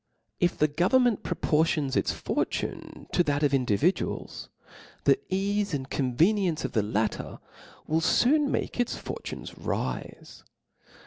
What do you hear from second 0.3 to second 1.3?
If the government